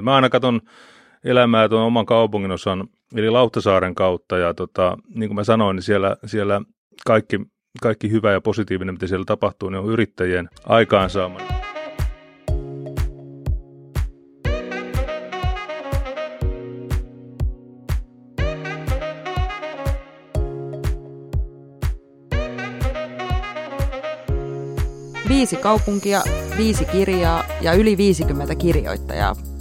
[0.00, 0.60] Mä aina katson
[1.24, 5.82] elämää tuon oman kaupungin osan, eli Lauttasaaren kautta, ja tota, niin kuin mä sanoin, niin
[5.82, 6.62] siellä, siellä
[7.06, 7.40] kaikki,
[7.82, 11.38] kaikki hyvä ja positiivinen, mitä siellä tapahtuu, niin on yrittäjien aikaansaama.
[25.28, 26.22] Viisi kaupunkia,
[26.56, 29.51] viisi kirjaa ja yli 50 kirjoittajaa.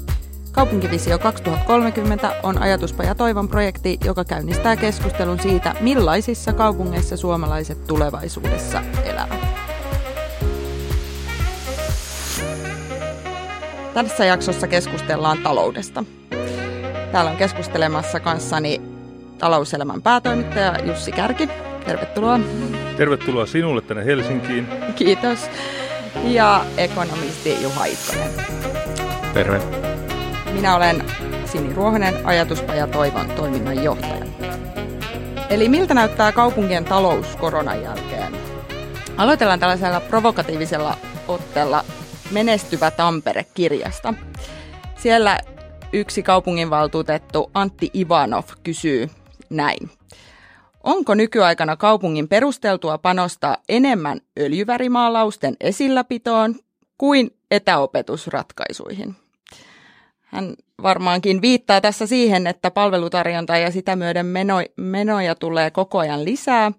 [0.52, 9.40] Kaupunkivisio 2030 on ajatuspaja Toivon projekti, joka käynnistää keskustelun siitä, millaisissa kaupungeissa suomalaiset tulevaisuudessa elävät.
[13.94, 16.04] Tässä jaksossa keskustellaan taloudesta.
[17.12, 18.82] Täällä on keskustelemassa kanssani
[19.38, 21.50] talouselämän päätoimittaja Jussi Kärki.
[21.86, 22.40] Tervetuloa.
[22.98, 24.68] Tervetuloa sinulle tänne Helsinkiin.
[24.96, 25.50] Kiitos.
[26.24, 28.32] Ja ekonomisti Juha Itkonen.
[29.34, 29.91] Terve.
[30.54, 31.04] Minä olen
[31.46, 34.26] Sini Ruohonen, ajatuspaja Toivon toiminnan johtaja.
[35.50, 38.34] Eli miltä näyttää kaupunkien talous koronan jälkeen?
[39.18, 41.86] Aloitellaan tällaisella provokatiivisella otteella
[42.32, 44.14] Menestyvä Tampere-kirjasta.
[44.96, 45.40] Siellä
[45.94, 49.10] yksi kaupunginvaltuutettu Antti Ivanov kysyy
[49.50, 49.90] näin.
[50.84, 56.56] Onko nykyaikana kaupungin perusteltua panostaa enemmän öljyvärimaalausten esilläpitoon
[56.98, 59.16] kuin etäopetusratkaisuihin?
[60.32, 66.26] Hän varmaankin viittaa tässä siihen, että palvelutarjonta ja sitä myöden meno, menoja tulee koko ajan
[66.26, 66.72] lisää,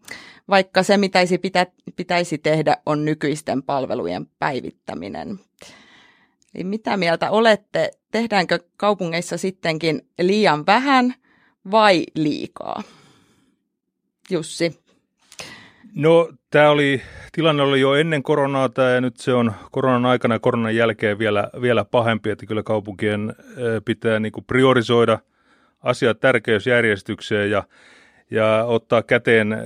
[0.49, 5.41] vaikka se, mitä pitä, pitäisi tehdä, on nykyisten palvelujen päivittäminen.
[6.55, 7.91] Eli mitä mieltä olette?
[8.11, 11.15] Tehdäänkö kaupungeissa sittenkin liian vähän
[11.71, 12.83] vai liikaa?
[14.31, 14.82] Jussi?
[15.95, 20.35] No, tämä oli, tilanne oli jo ennen koronaa tämä ja nyt se on koronan aikana
[20.35, 23.35] ja koronan jälkeen vielä, vielä pahempi, että kyllä kaupunkien
[23.85, 25.19] pitää niin kuin priorisoida
[25.83, 27.63] asiat tärkeysjärjestykseen ja,
[28.31, 29.57] ja ottaa käteen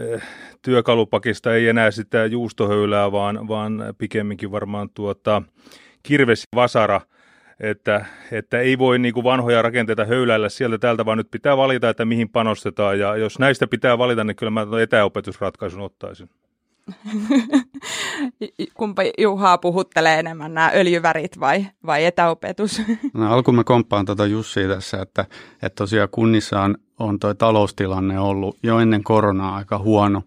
[0.62, 5.42] työkalupakista ei enää sitä juustohöylää, vaan, vaan pikemminkin varmaan tuota,
[6.02, 7.00] kirves vasara–
[7.60, 11.88] että, että ei voi niin kuin vanhoja rakenteita höyläillä sieltä täältä, vaan nyt pitää valita,
[11.88, 12.98] että mihin panostetaan.
[12.98, 16.30] Ja jos näistä pitää valita, niin kyllä mä etäopetusratkaisun ottaisin.
[18.74, 22.82] Kumpa Juhaa puhuttelee enemmän, nämä öljyvärit vai, vai etäopetus?
[23.14, 25.24] No, alkuun mä komppaan tuota Jussia tässä, että,
[25.62, 30.22] että tosiaan kunnissa on, on toi taloustilanne ollut jo ennen koronaa aika huono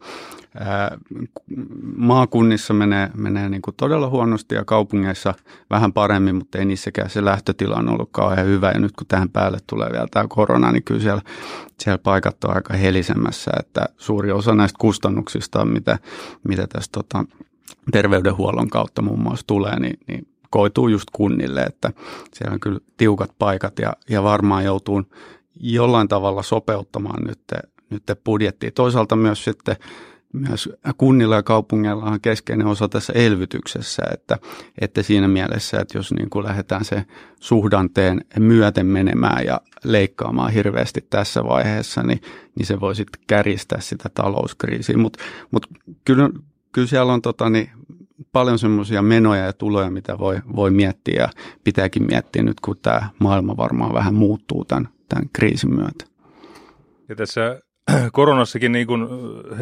[1.96, 5.34] maakunnissa menee, menee niin kuin todella huonosti ja kaupungeissa
[5.70, 8.72] vähän paremmin, mutta ei niissäkään se lähtötila on ollut kauhean hyvä.
[8.72, 11.22] Ja nyt kun tähän päälle tulee vielä tämä korona, niin kyllä siellä,
[11.80, 16.00] siellä paikat on aika helisemmässä, että suuri osa näistä kustannuksista, mitä,
[16.48, 17.26] mitä tässä tota,
[17.92, 21.92] terveydenhuollon kautta muun muassa tulee, niin, niin koituu just kunnille, että
[22.34, 25.04] siellä on kyllä tiukat paikat ja, ja varmaan joutuu
[25.60, 27.40] jollain tavalla sopeuttamaan nyt,
[27.90, 28.74] nyt budjettiin.
[28.74, 29.76] Toisaalta myös sitten
[30.34, 34.38] myös kunnilla ja kaupungeilla on keskeinen osa tässä elvytyksessä, että,
[34.82, 37.06] että siinä mielessä, että jos niin kuin lähdetään se
[37.40, 42.22] suhdanteen myöten menemään ja leikkaamaan hirveästi tässä vaiheessa, niin,
[42.56, 44.98] niin se voi sitten kärjistää sitä talouskriisiä.
[44.98, 45.68] Mutta mut
[46.06, 46.30] kyllä,
[46.72, 47.70] kyllä siellä on tota, niin,
[48.32, 51.30] paljon semmoisia menoja ja tuloja, mitä voi, voi miettiä ja
[51.64, 56.06] pitääkin miettiä nyt, kun tämä maailma varmaan vähän muuttuu tämän, tämän kriisin myötä.
[57.10, 57.62] Ja tässä
[58.12, 59.08] koronassakin niin kuin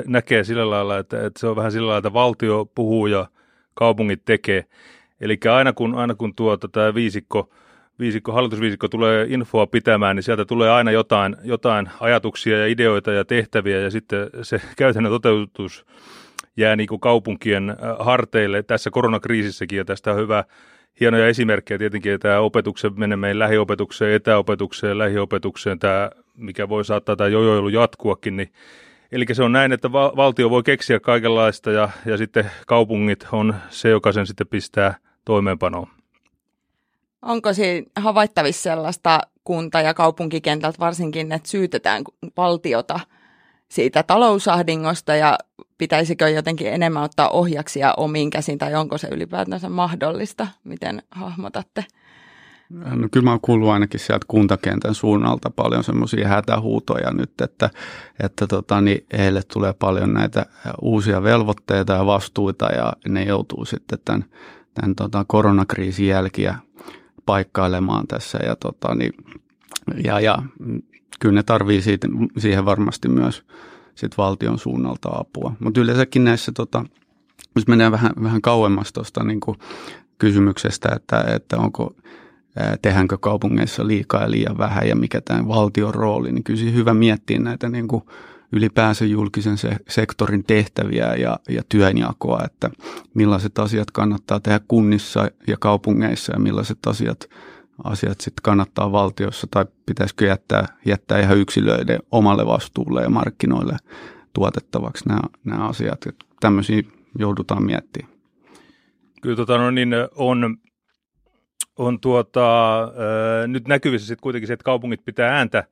[0.06, 3.28] näkee sillä lailla, että, että se on vähän sillä lailla, että valtio puhuu ja
[3.74, 4.66] kaupungit tekee.
[5.22, 7.50] Eli aina kun, aina kun tuota, tämä viisikko,
[8.00, 13.26] viisikko, hallitusviisikko tulee infoa pitämään, niin sieltä tulee aina jotain, jotain ajatuksia ja ideoita ja
[13.26, 15.86] tehtäviä ja sitten se käytännön toteutus
[16.58, 20.44] jää niin kuin kaupunkien harteille tässä koronakriisissäkin ja tästä on hyvä
[21.00, 27.70] hienoja esimerkkejä tietenkin tämä opetuksen menemään lähiopetukseen, etäopetukseen, lähiopetukseen, tämä mikä voi saattaa tämä jojoilu
[27.70, 28.52] jatkuakin, niin
[29.12, 33.56] Eli se on näin, että val- valtio voi keksiä kaikenlaista ja, ja sitten kaupungit on
[33.70, 35.88] se, joka sen sitten pistää toimeenpanoon.
[37.22, 42.04] Onko siinä havaittavissa sellaista kunta- ja kaupunkikentältä varsinkin, että syytetään
[42.38, 43.00] valtiota
[43.70, 45.38] siitä talousahdingosta ja
[45.78, 50.48] pitäisikö jotenkin enemmän ottaa ohjaksia omiin käsiin tai onko se ylipäätänsä mahdollista?
[50.64, 51.86] Miten hahmotatte?
[52.70, 57.70] No, kyllä mä oon kuullut ainakin sieltä kuntakentän suunnalta paljon semmoisia hätähuutoja nyt, että,
[58.24, 60.46] että tota, niin heille tulee paljon näitä
[60.82, 64.26] uusia velvoitteita ja vastuita ja ne joutuu sitten tämän,
[64.74, 66.56] tämän tota, koronakriisin jälkiä
[67.26, 69.14] paikkailemaan tässä ja, tota, niin,
[70.04, 70.38] ja, ja
[71.20, 72.08] kyllä ne tarvii siitä,
[72.38, 73.44] siihen varmasti myös
[73.96, 75.54] sit valtion suunnalta apua.
[75.60, 76.86] Mutta yleensäkin näissä, tota,
[77.56, 79.40] jos menee vähän, vähän kauemmas tuosta niin
[80.18, 81.96] kysymyksestä, että, että onko
[82.82, 87.40] tehdäänkö kaupungeissa liikaa ja liian vähän ja mikä tämä valtion rooli, niin kyllä hyvä miettiä
[87.40, 88.04] näitä niin kuin
[88.52, 92.70] ylipäänsä julkisen se, sektorin tehtäviä ja, ja työnjakoa, että
[93.14, 97.30] millaiset asiat kannattaa tehdä kunnissa ja kaupungeissa ja millaiset asiat,
[97.84, 103.78] asiat sitten kannattaa valtiossa tai pitäisikö jättää, jättää ihan yksilöiden omalle vastuulle ja markkinoille
[104.34, 106.06] tuotettavaksi nämä, nämä asiat.
[106.08, 106.84] Että tämmöisiä
[107.20, 108.14] joudutaan miettimään.
[109.22, 110.58] Kyllä tota, no niin, on,
[111.78, 115.64] on tuota, äh, nyt näkyvissä sitten kuitenkin se, että kaupungit pitää ääntä,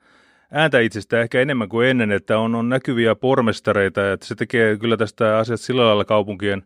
[0.52, 4.98] ääntä itsestään ehkä enemmän kuin ennen, että on, on näkyviä pormestareita, että se tekee kyllä
[4.98, 6.64] tästä asiasta sillä lailla kaupunkien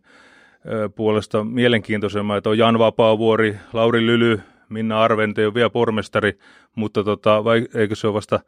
[0.94, 4.40] puolesta mielenkiintoisemman, että on Jan Vapaavuori, Lauri Lyly,
[4.70, 6.38] Minna Arven, ei ole vielä pormestari,
[6.74, 8.40] mutta tota, vai, eikö se ole vasta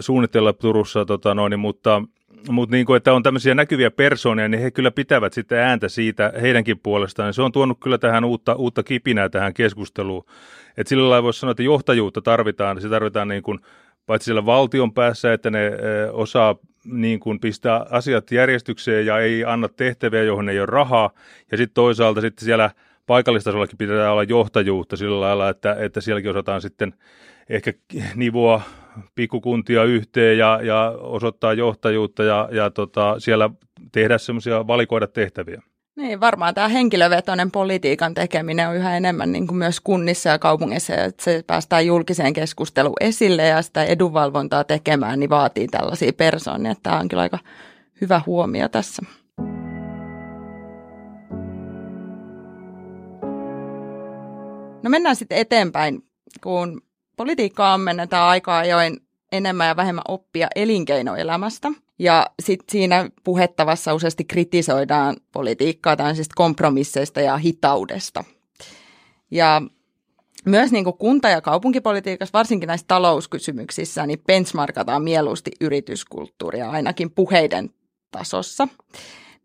[0.00, 2.02] suunnitella Turussa, tota noin, mutta
[2.48, 6.32] mutta niin kuin, että on tämmöisiä näkyviä persoonia, niin he kyllä pitävät sitten ääntä siitä
[6.40, 7.34] heidänkin puolestaan.
[7.34, 10.24] Se on tuonut kyllä tähän uutta, uutta kipinää tähän keskusteluun.
[10.76, 12.80] Et sillä lailla voisi sanoa, että johtajuutta tarvitaan.
[12.80, 13.58] Se tarvitaan niin kuin,
[14.06, 15.72] paitsi siellä valtion päässä, että ne
[16.12, 21.10] osaa niin kuin pistää asiat järjestykseen ja ei anna tehtäviä, johon ei ole rahaa.
[21.50, 22.70] Ja sitten toisaalta sitten siellä
[23.10, 26.94] paikallistasollakin pitää olla johtajuutta sillä lailla, että, että sielläkin osataan sitten
[27.48, 27.72] ehkä
[28.14, 28.62] nivoa
[29.14, 33.50] pikkukuntia yhteen ja, ja osoittaa johtajuutta ja, ja tota, siellä
[33.92, 35.62] tehdä semmoisia valikoida tehtäviä.
[35.96, 40.94] Niin, varmaan tämä henkilövetoinen politiikan tekeminen on yhä enemmän niin kuin myös kunnissa ja kaupungeissa,
[40.94, 46.74] että se päästään julkiseen keskusteluun esille ja sitä edunvalvontaa tekemään, niin vaatii tällaisia persoonia.
[46.82, 47.38] Tämä on kyllä aika
[48.00, 49.02] hyvä huomio tässä.
[54.90, 56.02] No mennään sitten eteenpäin,
[56.42, 56.82] kun
[57.16, 59.00] politiikkaa ammennetään aika ajoin
[59.32, 61.68] enemmän ja vähemmän oppia elinkeinoelämästä.
[61.98, 68.24] Ja sitten siinä puhettavassa useasti kritisoidaan politiikkaa tällaisista kompromisseista ja hitaudesta.
[69.30, 69.62] Ja
[70.44, 77.70] myös niin kuin kunta- ja kaupunkipolitiikassa, varsinkin näissä talouskysymyksissä, niin benchmarkataan mieluusti yrityskulttuuria ainakin puheiden
[78.10, 78.68] tasossa.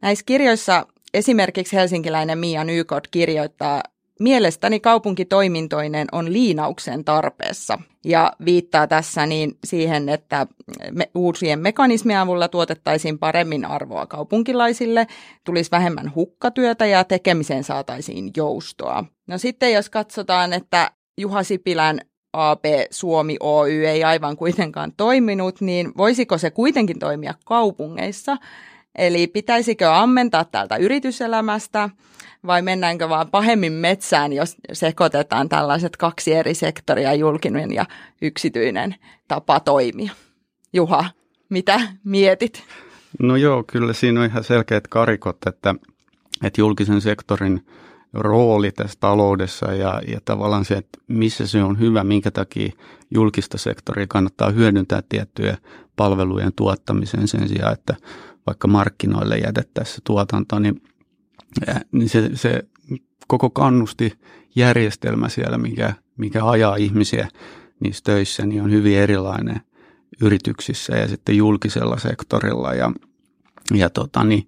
[0.01, 3.83] Näissä kirjoissa esimerkiksi helsinkiläinen Mia Nykot kirjoittaa
[4.19, 10.47] Mielestäni kaupunkitoimintoinen on liinauksen tarpeessa ja viittaa tässä niin siihen, että
[10.91, 15.07] me, uusien mekanismien avulla tuotettaisiin paremmin arvoa kaupunkilaisille,
[15.43, 19.05] tulisi vähemmän hukkatyötä ja tekemiseen saataisiin joustoa.
[19.27, 22.01] No sitten jos katsotaan, että Juha Sipilän
[22.33, 28.37] AB Suomi Oy ei aivan kuitenkaan toiminut, niin voisiko se kuitenkin toimia kaupungeissa?
[28.97, 31.89] Eli pitäisikö ammentaa täältä yrityselämästä
[32.47, 37.85] vai mennäänkö vaan pahemmin metsään, jos sekoitetaan tällaiset kaksi eri sektoria, julkinen ja
[38.21, 38.95] yksityinen
[39.27, 40.11] tapa toimia?
[40.73, 41.05] Juha,
[41.49, 42.63] mitä mietit?
[43.19, 45.75] No joo, kyllä siinä on ihan selkeät karikot, että,
[46.43, 47.65] että julkisen sektorin
[48.13, 52.71] rooli tässä taloudessa ja, ja tavallaan se, että missä se on hyvä, minkä takia
[53.11, 55.57] julkista sektoria kannattaa hyödyntää tiettyjä
[55.95, 57.95] palvelujen tuottamiseen sen sijaan, että
[58.47, 60.81] vaikka markkinoille jätettäessä tuotanto, niin,
[61.91, 62.63] niin se, se
[63.27, 67.27] koko kannustijärjestelmä siellä, mikä, mikä ajaa ihmisiä
[67.79, 69.61] niissä töissä, niin on hyvin erilainen
[70.21, 72.73] yrityksissä ja sitten julkisella sektorilla.
[72.73, 72.91] Ja,
[73.73, 74.47] ja tota, niin,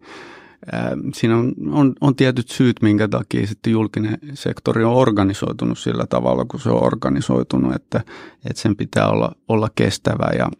[0.71, 6.05] ää, siinä on, on, on tietyt syyt, minkä takia sitten julkinen sektori on organisoitunut sillä
[6.05, 8.01] tavalla, kun se on organisoitunut, että,
[8.49, 10.51] että sen pitää olla, olla kestävä ja,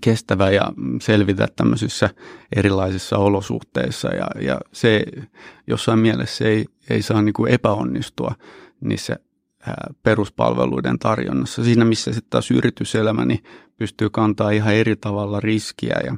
[0.00, 2.10] kestävä ja selvitä tämmöisissä
[2.56, 4.08] erilaisissa olosuhteissa.
[4.08, 5.04] Ja, ja se
[5.66, 8.34] jossain mielessä ei, ei saa niin kuin epäonnistua
[8.80, 9.16] niissä
[10.02, 11.64] peruspalveluiden tarjonnassa.
[11.64, 13.44] Siinä, missä sitten taas yrityselämä niin
[13.76, 15.96] pystyy kantaa ihan eri tavalla riskiä.
[16.04, 16.16] Ja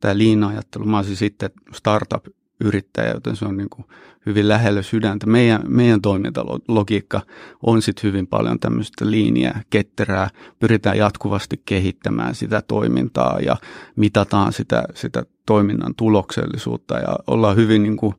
[0.00, 2.26] tämä liina-ajattelu, mä olisin sitten startup
[2.64, 3.86] yrittäjä, joten se on niin kuin
[4.26, 5.26] hyvin lähellä sydäntä.
[5.26, 7.20] Meidän, meidän toimintalogiikka
[7.62, 10.30] on sitten hyvin paljon tämmöistä liiniä, ketterää.
[10.60, 13.56] Pyritään jatkuvasti kehittämään sitä toimintaa ja
[13.96, 18.14] mitataan sitä, sitä toiminnan tuloksellisuutta ja ollaan hyvin niin kuin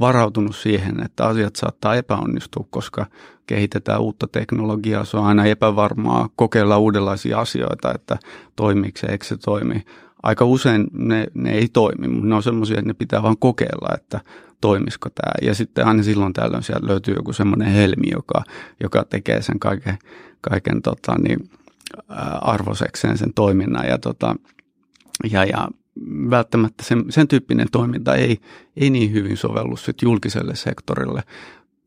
[0.00, 3.06] varautunut siihen, että asiat saattaa epäonnistua, koska
[3.46, 5.04] kehitetään uutta teknologiaa.
[5.04, 8.18] Se on aina epävarmaa kokeilla uudenlaisia asioita, että
[8.56, 9.84] toimiiko se, eikö se toimi
[10.22, 13.94] aika usein ne, ne ei toimi, mutta ne on semmoisia, että ne pitää vaan kokeilla,
[13.94, 14.20] että
[14.60, 15.32] toimisiko tämä.
[15.48, 18.42] Ja sitten aina silloin tällöin sieltä löytyy joku semmoinen helmi, joka,
[18.80, 19.98] joka tekee sen kaiken,
[20.40, 21.50] kaiken tota, niin,
[22.40, 23.86] arvosekseen sen toiminnan.
[23.86, 24.36] Ja, tota,
[25.30, 25.68] ja, ja
[26.30, 28.38] välttämättä sen, sen tyyppinen toiminta ei,
[28.76, 31.22] ei niin hyvin sovellu sit julkiselle sektorille.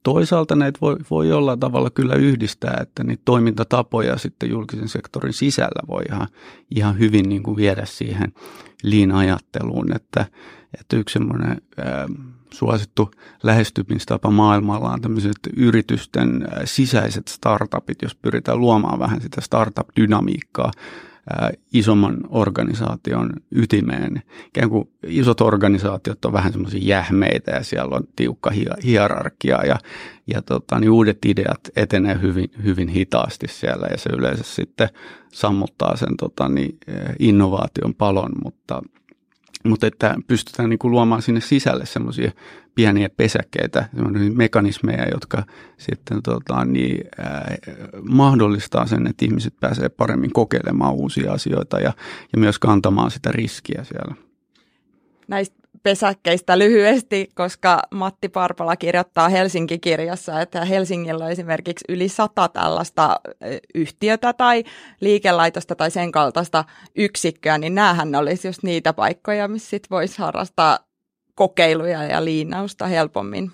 [0.04, 5.88] Toisaalta näitä voi, voi jollain tavalla kyllä yhdistää, että niitä toimintatapoja sitten julkisen sektorin sisällä
[5.88, 6.28] voi ihan,
[6.76, 8.34] ihan hyvin niin kuin viedä siihen
[8.84, 10.26] liin-ajatteluun, että,
[10.80, 11.62] että yksi semmoinen
[12.54, 13.12] suosittu
[13.44, 20.72] lähestymistapa maailmalla on tämmöiset yritysten sisäiset startupit, jos pyritään luomaan vähän sitä startup-dynamiikkaa
[21.74, 24.24] isomman organisaation ytimeen.
[24.48, 28.52] Ikään kuin isot organisaatiot on vähän semmoisia jähmeitä ja siellä on tiukka
[28.84, 29.80] hierarkia ja,
[30.28, 34.90] ja tota, niin uudet ideat etenee hyvin, hyvin hitaasti siellä ja se yleensä sitten
[35.34, 36.78] sammuttaa sen tota, niin,
[37.20, 38.82] innovaation palon, mutta
[39.64, 42.32] mutta että pystytään niin kuin luomaan sinne sisälle semmoisia
[42.76, 43.90] pieniä pesäkkeitä,
[44.34, 45.44] mekanismeja, jotka
[45.78, 47.44] sitten tota, niin, äh,
[48.10, 51.94] mahdollistaa sen, että ihmiset pääsee paremmin kokeilemaan uusia asioita ja,
[52.34, 54.16] ja myös kantamaan sitä riskiä siellä.
[55.28, 63.20] Näistä pesäkkeistä lyhyesti, koska Matti Parpala kirjoittaa Helsinki-kirjassa, että Helsingillä on esimerkiksi yli sata tällaista
[63.76, 64.64] yhtiötä tai
[65.02, 70.80] liikelaitosta tai sen kaltaista yksikköä, niin näähän olisi just niitä paikkoja, missä sit voisi harrastaa
[71.36, 73.52] kokeiluja ja liinausta helpommin.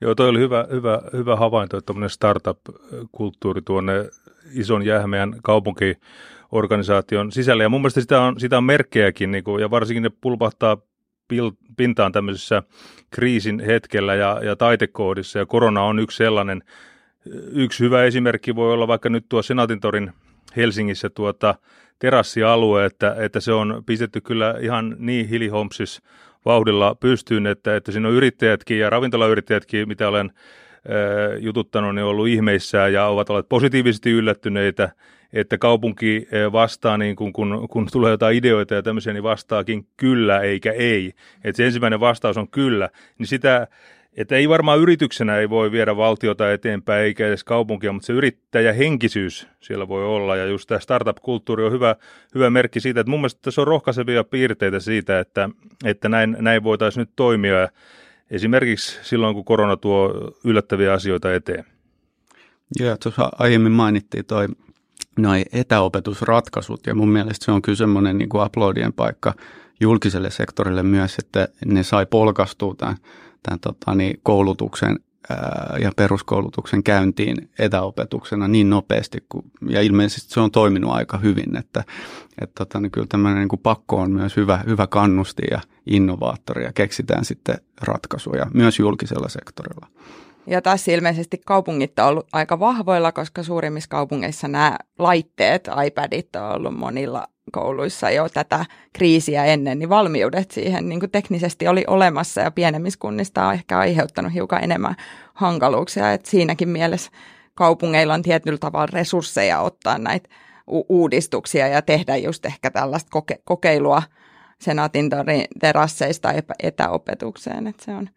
[0.00, 3.92] Joo, toi oli hyvä, hyvä, hyvä havainto, että tämmöinen startup-kulttuuri tuonne
[4.54, 7.62] ison jähmeän kaupunkiorganisaation sisälle.
[7.62, 10.76] Ja mun mielestä sitä on, sitä on merkkejäkin, niin kuin, ja varsinkin ne pulpahtaa
[11.76, 12.62] pintaan tämmöisessä
[13.10, 16.62] kriisin hetkellä ja, ja taitekoodissa, ja korona on yksi sellainen.
[17.52, 20.12] Yksi hyvä esimerkki voi olla vaikka nyt tuo Senaatintorin
[20.56, 21.54] Helsingissä tuota
[21.98, 26.02] terassialue, että, että se on pistetty kyllä ihan niin hilihompsis
[26.44, 30.32] vauhdilla pystyyn, että, että siinä on yrittäjätkin ja ravintolayrittäjätkin, mitä olen
[31.40, 34.90] jututtanut, niin on ollut ihmeissään ja ovat olleet positiivisesti yllättyneitä,
[35.34, 40.40] että kaupunki vastaa, niin kun, kun, kun tulee jotain ideoita ja tämmöisiä, niin vastaakin kyllä
[40.40, 41.12] eikä ei.
[41.44, 42.88] Että se ensimmäinen vastaus on kyllä,
[43.18, 43.66] niin sitä
[44.16, 49.48] että ei varmaan yrityksenä ei voi viedä valtiota eteenpäin eikä edes kaupunkia, mutta se yrittäjähenkisyys
[49.60, 50.36] siellä voi olla.
[50.36, 51.96] Ja just tämä startup-kulttuuri on hyvä,
[52.34, 55.50] hyvä merkki siitä, että mun mielestä tässä on rohkaisevia piirteitä siitä, että,
[55.84, 57.68] että näin, näin voitaisiin nyt toimia
[58.30, 61.64] esimerkiksi silloin, kun korona tuo yllättäviä asioita eteen.
[62.80, 64.46] Joo, tuossa aiemmin mainittiin toi
[65.18, 69.34] noin etäopetusratkaisut ja mun mielestä se on kyllä semmoinen niin kuin uploadien paikka
[69.80, 72.96] julkiselle sektorille myös, että ne sai polkastua tämän
[73.42, 74.98] tämän tota, niin koulutuksen
[75.80, 81.84] ja peruskoulutuksen käyntiin etäopetuksena niin nopeasti, kuin, ja ilmeisesti se on toiminut aika hyvin, että
[82.40, 86.64] et, tota, niin kyllä tämmöinen niin kuin pakko on myös hyvä, hyvä kannusti ja innovaattori,
[86.64, 89.86] ja keksitään sitten ratkaisuja myös julkisella sektorilla.
[90.46, 96.52] Ja tässä ilmeisesti kaupungit on ollut aika vahvoilla, koska suurimmissa kaupungeissa nämä laitteet, iPadit on
[96.52, 102.40] ollut monilla kouluissa jo tätä kriisiä ennen, niin valmiudet siihen niin kuin teknisesti oli olemassa
[102.40, 104.96] ja pienemmissä kunnista on ehkä aiheuttanut hiukan enemmän
[105.34, 106.12] hankaluuksia.
[106.12, 107.10] Et siinäkin mielessä
[107.54, 110.28] kaupungeilla on tietyllä tavalla resursseja ottaa näitä
[110.70, 114.02] u- uudistuksia ja tehdä just ehkä tällaista koke- kokeilua
[114.60, 115.10] senaatin
[115.60, 116.32] terasseista
[116.62, 117.66] etäopetukseen.
[117.66, 118.08] Et se, on,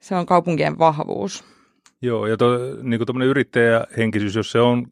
[0.00, 1.53] se on kaupunkien vahvuus.
[2.04, 4.86] Joo, ja to, niin kuin yrittäjähenkisyys, jos se on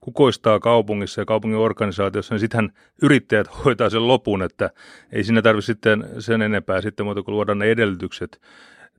[0.00, 4.70] kukoistaa kaupungissa ja kaupungin organisaatiossa, niin sittenhän yrittäjät hoitaa sen lopun, että
[5.12, 8.40] ei siinä tarvitse sitten sen enempää sitten muuta kuin luoda ne edellytykset.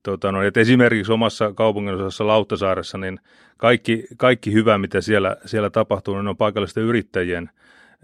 [0.03, 3.20] Tota, no, että esimerkiksi omassa kaupungin osassa Lauttasaaressa, niin
[3.58, 7.50] kaikki, kaikki hyvä, mitä siellä, siellä tapahtuu, niin on paikallisten yrittäjien,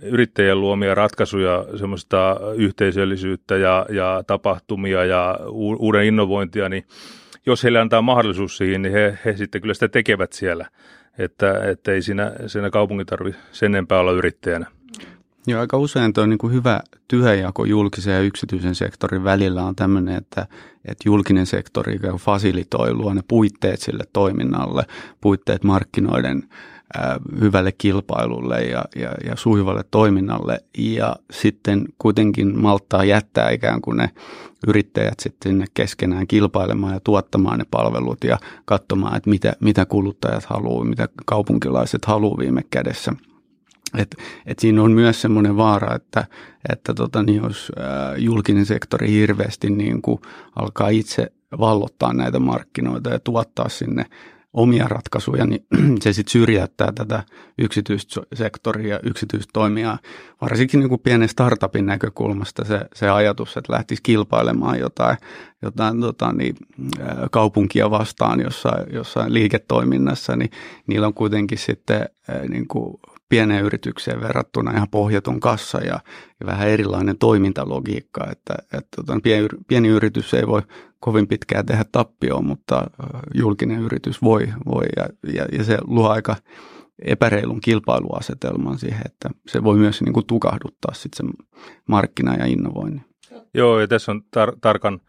[0.02, 5.40] yrittäjien luomia ratkaisuja, semmoista yhteisöllisyyttä ja, ja tapahtumia ja
[5.80, 6.86] uuden innovointia, niin
[7.46, 10.66] jos heille antaa mahdollisuus siihen, niin he, he sitten kyllä sitä tekevät siellä
[11.18, 14.66] että, että ei siinä, siinä kaupungin tarvitse sen enempää olla yrittäjänä.
[15.48, 20.48] Joo, aika usein tuo niin hyvä tyhjäjako julkisen ja yksityisen sektorin välillä on tämmöinen, että,
[20.86, 24.84] että julkinen sektori fasilitoi, luo ne puitteet sille toiminnalle,
[25.22, 26.44] puitteet markkinoiden
[27.40, 34.10] hyvälle kilpailulle ja, ja, ja sujuvalle toiminnalle ja sitten kuitenkin malttaa jättää ikään kuin ne
[34.68, 40.86] yrittäjät sitten keskenään kilpailemaan ja tuottamaan ne palvelut ja katsomaan, että mitä, mitä kuluttajat haluaa,
[40.86, 43.14] mitä kaupunkilaiset haluaa viime kädessä.
[43.98, 44.16] Et,
[44.46, 46.26] et siinä on myös semmoinen vaara, että,
[46.74, 47.72] että tota, niin jos
[48.18, 50.20] julkinen sektori hirveästi niin kuin
[50.56, 54.06] alkaa itse vallottaa näitä markkinoita ja tuottaa sinne
[54.56, 55.66] omia ratkaisuja, niin
[56.04, 57.24] se sitten syrjäyttää tätä
[57.58, 60.00] yksityistä sektoria yksityistä toimijaa.
[60.42, 65.18] Varsinkin niin kuin pienen startupin näkökulmasta se, se ajatus, että lähtisi kilpailemaan jotain,
[65.62, 66.56] jotain tota, niin,
[67.32, 70.50] kaupunkia vastaan jossain, jossain liiketoiminnassa, niin
[70.88, 72.10] niillä on kuitenkin sitten
[72.50, 76.00] niin kuin pieneen yritykseen verrattuna ihan pohjaton kassa ja,
[76.40, 80.62] ja vähän erilainen toimintalogiikka, että, että tota, pieni, pieni yritys ei voi
[81.00, 82.84] kovin pitkään tehdä tappioon, mutta
[83.34, 86.36] julkinen yritys voi, voi ja, ja, ja se luo aika
[87.06, 91.48] epäreilun kilpailuasetelman siihen, että se voi myös niin kuin tukahduttaa sitten sen
[91.88, 93.06] markkina- ja innovoinnin.
[93.54, 95.00] Joo, ja tässä on tar- tarkan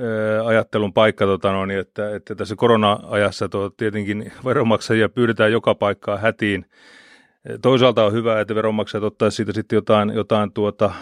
[0.00, 5.74] ö, ajattelun paikka, tota, no, niin että, että tässä korona-ajassa tuo, tietenkin veronmaksajia pyydetään joka
[5.74, 6.64] paikkaa hätiin.
[7.62, 10.92] Toisaalta on hyvä, että veronmaksajat ottaisivat siitä sitten jotain, jotain tuota,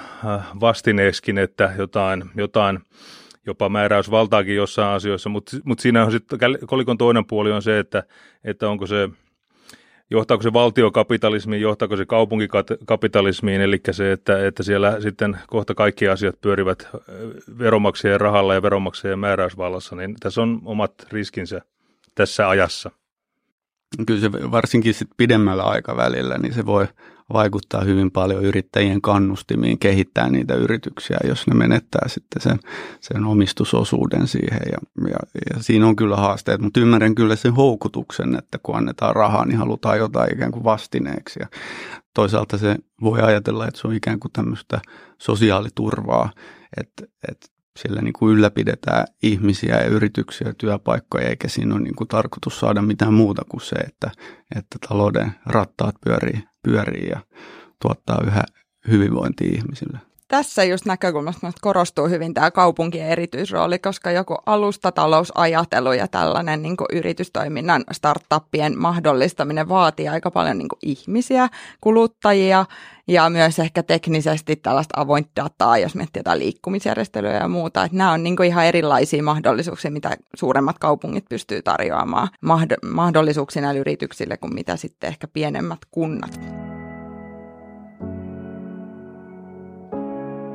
[0.60, 2.80] vastineeskin, että jotain, jotain
[3.46, 8.02] jopa määräysvaltaakin jossain asioissa, mutta mut siinä on sitten kolikon toinen puoli on se, että,
[8.44, 9.08] että onko se
[10.10, 16.40] johtaako se valtiokapitalismiin, johtaako se kaupunkikapitalismiin, eli se, että, että siellä sitten kohta kaikki asiat
[16.40, 16.88] pyörivät
[17.58, 21.60] veromaksajien rahalla ja veromaksajien määräysvallassa, niin tässä on omat riskinsä
[22.14, 22.90] tässä ajassa.
[24.06, 26.88] Kyllä se varsinkin sit pidemmällä aikavälillä, niin se voi
[27.32, 32.58] vaikuttaa hyvin paljon yrittäjien kannustimiin kehittää niitä yrityksiä, jos ne menettää sitten sen,
[33.00, 34.60] sen omistusosuuden siihen.
[34.72, 34.78] Ja,
[35.08, 35.18] ja,
[35.54, 39.58] ja siinä on kyllä haasteet, mutta ymmärrän kyllä sen houkutuksen, että kun annetaan rahaa, niin
[39.58, 41.40] halutaan jotain ikään kuin vastineeksi.
[41.40, 41.46] Ja
[42.14, 44.80] toisaalta se voi ajatella, että se on ikään kuin tämmöistä
[45.18, 46.30] sosiaaliturvaa,
[46.76, 51.94] että, että sillä niin kuin ylläpidetään ihmisiä ja yrityksiä ja työpaikkoja, eikä siinä ole niin
[51.94, 54.10] kuin tarkoitus saada mitään muuta kuin se, että,
[54.56, 57.20] että talouden rattaat pyörii, pyörii ja
[57.82, 58.42] tuottaa yhä
[58.88, 66.62] hyvinvointia ihmisille tässä just näkökulmasta korostuu hyvin tämä kaupunkien erityisrooli, koska joku alustatalousajatelu ja tällainen
[66.62, 71.48] niin yritystoiminnan startuppien mahdollistaminen vaatii aika paljon niin ihmisiä,
[71.80, 72.64] kuluttajia
[73.08, 77.84] ja myös ehkä teknisesti tällaista avointa dataa, jos miettii jotain liikkumisjärjestelyä ja muuta.
[77.84, 82.28] Että nämä on niin ihan erilaisia mahdollisuuksia, mitä suuremmat kaupungit pystyy tarjoamaan
[82.82, 86.55] mahdollisuuksia näille yrityksille kuin mitä sitten ehkä pienemmät kunnat.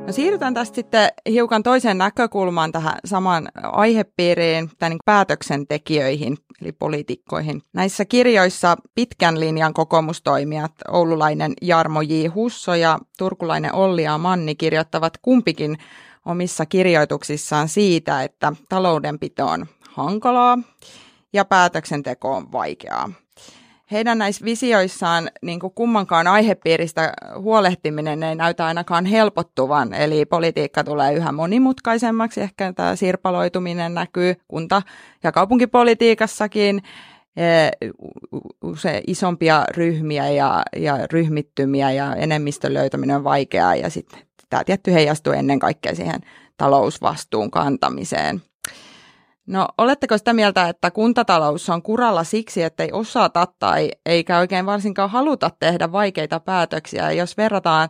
[0.06, 7.62] No siirrytään tästä sitten hiukan toiseen näkökulmaan tähän samaan aihepiiriin, tai niin päätöksentekijöihin, eli poliitikkoihin.
[7.72, 12.26] Näissä kirjoissa pitkän linjan kokoomustoimijat, oululainen Jarmo J.
[12.34, 15.78] Husso ja turkulainen Olli ja Manni kirjoittavat kumpikin
[16.26, 20.58] omissa kirjoituksissaan siitä, että taloudenpito on hankalaa
[21.32, 23.12] ja päätöksenteko on vaikeaa
[23.92, 31.12] heidän näissä visioissaan niin kuin kummankaan aihepiiristä huolehtiminen ei näytä ainakaan helpottuvan, eli politiikka tulee
[31.12, 34.82] yhä monimutkaisemmaksi, ehkä tämä sirpaloituminen näkyy kunta-
[35.22, 36.82] ja kaupunkipolitiikassakin,
[37.36, 37.42] e,
[38.64, 43.76] usein isompia ryhmiä ja, ja ryhmittymiä ja enemmistön löytäminen on vaikeaa.
[43.76, 46.20] Ja sitten tämä tietty heijastuu ennen kaikkea siihen
[46.56, 48.42] talousvastuun kantamiseen.
[49.46, 54.66] No oletteko sitä mieltä, että kuntatalous on kuralla siksi, että ei osata tai eikä oikein
[54.66, 57.12] varsinkaan haluta tehdä vaikeita päätöksiä?
[57.12, 57.88] Jos verrataan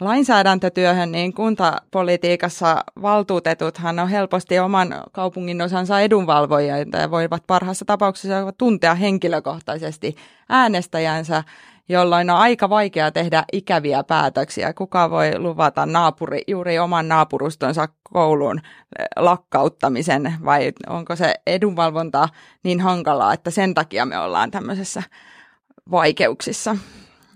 [0.00, 8.94] lainsäädäntötyöhön, niin kuntapolitiikassa valtuutetuthan on helposti oman kaupungin osansa edunvalvojia ja voivat parhaassa tapauksessa tuntea
[8.94, 10.16] henkilökohtaisesti
[10.48, 11.44] äänestäjänsä
[11.88, 14.72] jolloin on aika vaikea tehdä ikäviä päätöksiä.
[14.72, 22.28] Kuka voi luvata naapuri, juuri oman naapurustonsa koulun eh, lakkauttamisen vai onko se edunvalvonta
[22.64, 25.02] niin hankalaa, että sen takia me ollaan tämmöisessä
[25.90, 26.76] vaikeuksissa?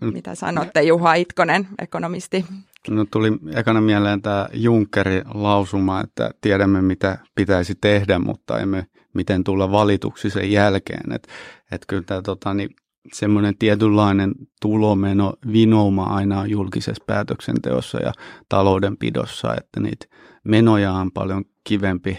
[0.01, 0.13] Mm.
[0.13, 2.45] Mitä sanotte Juha Itkonen, ekonomisti?
[2.89, 9.45] No tuli ekana mieleen tämä Junckerin lausuma, että tiedämme mitä pitäisi tehdä, mutta emme miten
[9.45, 11.13] tulla valituksi sen jälkeen.
[11.13, 11.29] Että
[11.73, 12.71] et kyllä tämä tota, niin
[13.13, 18.13] semmoinen tietynlainen tulomeno vinouma aina julkisessa päätöksenteossa ja
[18.49, 20.07] taloudenpidossa, että niitä
[20.45, 22.19] menoja on paljon kivempi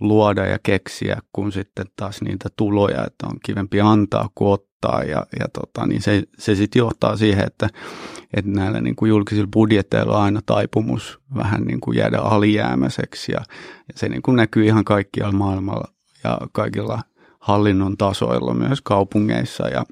[0.00, 5.02] luoda ja keksiä kuin sitten taas niitä tuloja, että on kivempi antaa kuin ottaa.
[5.02, 7.68] Ja, ja tota, niin se, se sitten johtaa siihen, että,
[8.34, 13.32] että näillä niin kuin julkisilla budjetteilla on aina taipumus vähän niin kuin jäädä alijäämäiseksi.
[13.32, 13.40] Ja,
[13.88, 15.88] ja se niin kuin näkyy ihan kaikkialla maailmalla
[16.24, 17.00] ja kaikilla
[17.40, 19.84] hallinnon tasoilla myös kaupungeissa ja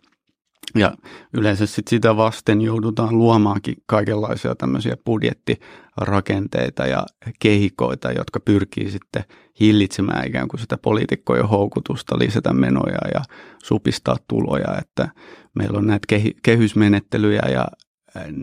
[0.75, 0.95] ja
[1.33, 7.07] yleensä sit sitä vasten joudutaan luomaankin kaikenlaisia tämmöisiä budjettirakenteita ja
[7.39, 9.25] kehikoita, jotka pyrkii sitten
[9.61, 13.23] hillitsemään ikään kuin sitä poliitikkojen houkutusta lisätä menoja ja
[13.63, 15.09] supistaa tuloja, että
[15.55, 16.07] meillä on näitä
[16.43, 17.67] kehysmenettelyjä ja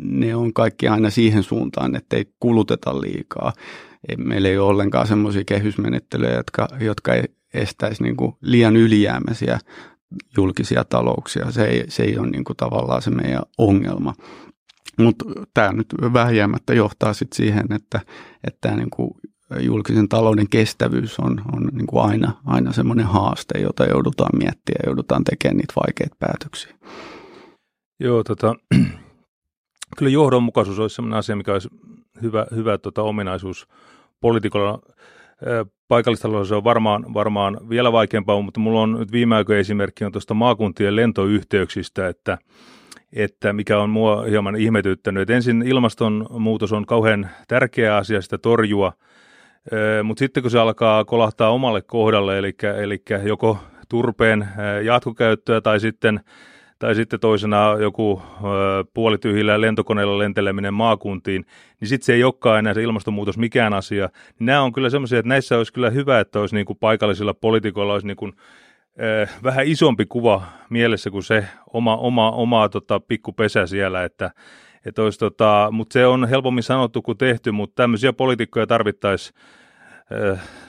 [0.02, 3.54] ne on kaikki aina siihen suuntaan, että ei kuluteta liikaa.
[4.18, 7.12] Meillä ei ole ollenkaan semmoisia kehysmenettelyjä, jotka, jotka
[7.54, 9.60] estäisi niin liian ylijäämäisiä
[10.38, 11.52] julkisia talouksia.
[11.52, 14.14] Se ei, se ei ole niin kuin tavallaan se meidän ongelma.
[14.98, 18.02] Mutta tämä nyt vähjäämättä johtaa sit siihen, että,
[18.48, 19.12] että niin kuin
[19.60, 24.90] julkisen talouden kestävyys on, on niin kuin aina, aina semmoinen haaste, jota joudutaan miettimään ja
[24.90, 26.76] joudutaan tekemään niitä vaikeita päätöksiä.
[28.00, 28.56] Joo, tota,
[29.98, 31.70] kyllä johdonmukaisuus olisi sellainen asia, mikä olisi
[32.22, 33.68] hyvä, hyvä tota, ominaisuus
[34.22, 34.80] poliitikolla.
[35.88, 40.12] Paikallistaloudella se on varmaan, varmaan vielä vaikeampaa, mutta mulla on nyt viime aikoina esimerkki on
[40.12, 42.38] tuosta maakuntien lentoyhteyksistä, että,
[43.14, 45.22] että mikä on mua hieman ihmetyttänyt.
[45.22, 48.94] Että ensin ilmastonmuutos on kauhean tärkeä asia sitä torjua,
[50.04, 53.58] mutta sitten kun se alkaa kolahtaa omalle kohdalle, eli, eli joko
[53.90, 54.48] turpeen
[54.84, 56.20] jatkokäyttöä tai sitten
[56.82, 58.22] tai sitten toisena joku
[58.94, 61.46] puolityhjillä lentokoneella lenteleminen maakuntiin,
[61.80, 64.10] niin sitten se ei olekaan enää se ilmastonmuutos mikään asia.
[64.40, 67.34] Niin nämä on kyllä semmoisia, että näissä olisi kyllä hyvä, että olisi niin kuin paikallisilla
[67.34, 68.34] poliitikoilla olisi niin kuin,
[69.44, 74.32] vähän isompi kuva mielessä kuin se oma, oma, oma tota, pikkupesä siellä, että,
[74.86, 79.40] että olisi, tota, mutta se on helpommin sanottu kuin tehty, mutta tämmöisiä poliitikkoja tarvittaisiin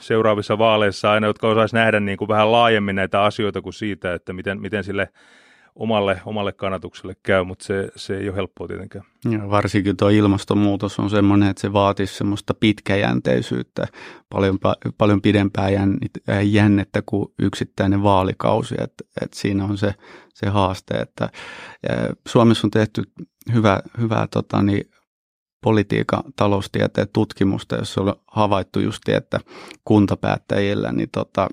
[0.00, 4.32] seuraavissa vaaleissa aina, jotka osaisi nähdä niin kuin vähän laajemmin näitä asioita kuin siitä, että
[4.32, 5.08] miten, miten sille
[5.74, 9.04] omalle, omalle kannatukselle käy, mutta se, se ei ole helppoa tietenkään.
[9.30, 13.86] Ja varsinkin tuo ilmastonmuutos on sellainen, että se vaatisi semmoista pitkäjänteisyyttä,
[14.30, 14.58] paljon,
[14.98, 19.94] paljon pidempää äh, jännettä kuin yksittäinen vaalikausi, että et siinä on se,
[20.34, 21.28] se haaste, että
[22.28, 23.02] Suomessa on tehty
[23.52, 24.90] hyvä, hyvää tota, niin,
[25.62, 29.40] politiikan taloustieteen tutkimusta, jossa on havaittu just, että
[29.84, 31.48] kuntapäättäjillä niin tota,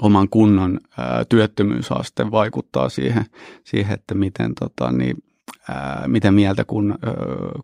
[0.00, 3.24] oman kunnan ää, työttömyysaste vaikuttaa siihen,
[3.64, 5.22] siihen että miten, tota, niin,
[6.06, 6.98] miten mieltä kun,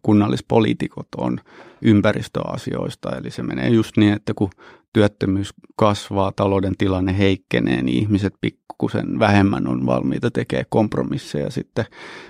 [0.02, 1.40] kunnallispoliitikot on
[1.82, 3.16] ympäristöasioista.
[3.16, 4.50] Eli se menee just niin, että kun
[4.92, 11.84] työttömyys kasvaa, talouden tilanne heikkenee, niin ihmiset pikkusen vähemmän on valmiita tekemään kompromisseja sitten,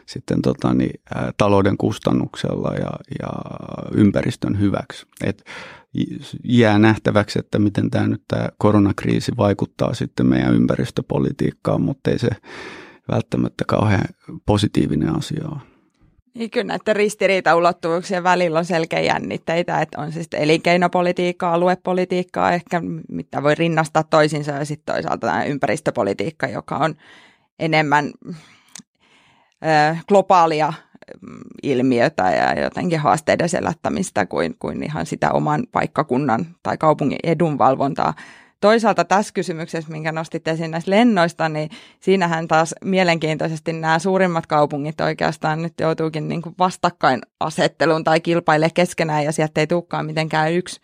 [0.06, 1.00] sitten tota, niin,
[1.36, 3.28] talouden kustannuksella ja, ja
[3.94, 5.06] ympäristön hyväksi.
[5.24, 5.44] Et
[6.44, 12.30] jää nähtäväksi, että miten tämä nyt tämä koronakriisi vaikuttaa sitten meidän ympäristöpolitiikkaan, mutta ei se
[13.12, 14.04] välttämättä kauhean
[14.46, 15.60] positiivinen asia ole.
[16.34, 23.42] Niin kyllä näiden ristiriitaulottuvuuksien välillä on selkeä jännitteitä, että on siis elinkeinopolitiikkaa, aluepolitiikkaa ehkä, mitä
[23.42, 26.94] voi rinnastaa toisinsa ja sitten toisaalta tämä ympäristöpolitiikka, joka on
[27.58, 30.72] enemmän ö, globaalia
[31.62, 38.14] ilmiötä ja jotenkin haasteiden selättämistä kuin, kuin ihan sitä oman paikkakunnan tai kaupungin edunvalvontaa.
[38.64, 45.00] Toisaalta tässä kysymyksessä, minkä nostit esiin näistä lennoista, niin siinähän taas mielenkiintoisesti nämä suurimmat kaupungit
[45.00, 50.80] oikeastaan nyt joutuukin niin kuin vastakkainasetteluun tai kilpaile keskenään ja sieltä ei tulekaan mitenkään yksi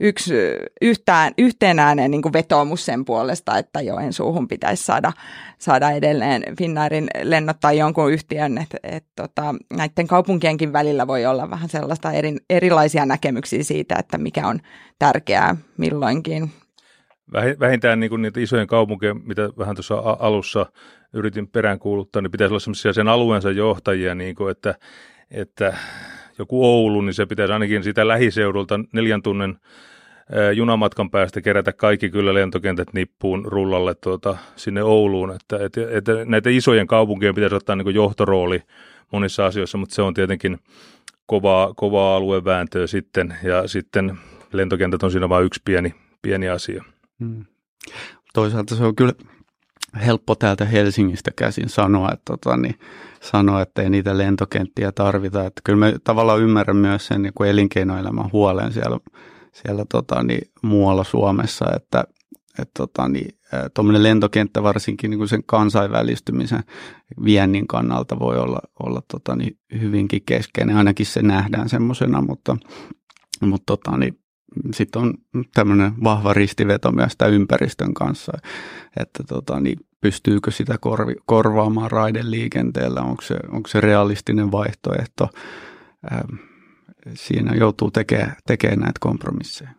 [0.00, 0.34] yksi
[0.82, 5.12] yhtään, yhtenäinen niin vetoomus sen puolesta, että Joensuuhun pitäisi saada,
[5.58, 11.50] saada edelleen Finnairin lennot tai jonkun yhtiön, että et, tota, näiden kaupunkienkin välillä voi olla
[11.50, 14.60] vähän sellaista eri, erilaisia näkemyksiä siitä, että mikä on
[14.98, 16.63] tärkeää milloinkin.
[17.60, 20.66] Vähintään niin kuin niitä isojen kaupunkien, mitä vähän tuossa alussa
[21.12, 24.74] yritin peräänkuuluttaa, niin pitäisi olla sellaisia sen alueensa johtajia, niin kuin, että,
[25.30, 25.76] että
[26.38, 29.56] joku Oulu, niin se pitäisi ainakin sitä lähiseudulta neljän tunnin
[30.54, 35.30] junamatkan päästä kerätä kaikki kyllä lentokentät nippuun rullalle tuota, sinne Ouluun.
[35.30, 38.62] Että, että, että näitä isojen kaupunkien pitäisi ottaa niin johtorooli
[39.12, 40.58] monissa asioissa, mutta se on tietenkin
[41.26, 44.18] kovaa, kovaa aluevääntöä sitten, ja sitten
[44.52, 46.84] lentokentät on siinä vain yksi pieni, pieni asia.
[47.20, 47.44] Hmm.
[48.34, 49.12] Toisaalta se on kyllä
[50.06, 52.78] helppo täältä Helsingistä käsin sanoa, että, tota, niin,
[53.20, 55.46] sanoa, että ei niitä lentokenttiä tarvita.
[55.46, 59.00] Että kyllä me tavallaan ymmärrän myös sen niin kuin elinkeinoelämän huolen siellä,
[59.52, 62.04] siellä tota, niin, muualla Suomessa, että
[62.58, 63.38] että tota, niin,
[64.02, 66.64] lentokenttä varsinkin niin kuin sen kansainvälistymisen
[67.24, 70.76] viennin kannalta voi olla, olla tota, niin, hyvinkin keskeinen.
[70.76, 72.56] Ainakin se nähdään semmoisena, mutta,
[73.40, 74.18] mutta tota, niin,
[74.74, 75.14] sitten on
[75.54, 78.32] tämmöinen vahva ristiveto myös tämän ympäristön kanssa,
[79.00, 85.28] että tota, niin pystyykö sitä korvi, korvaamaan raideliikenteellä, onko se, onko se realistinen vaihtoehto.
[87.14, 89.70] Siinä joutuu tekemään, tekemään näitä kompromisseja